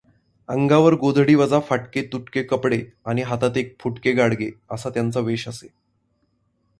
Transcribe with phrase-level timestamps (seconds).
[0.49, 2.81] अंगावर गोधडीवजा फाटके तुटके कपडे
[3.05, 5.67] आणि हातात एक फुटके गाडगे असा त्यांचा वेष असे.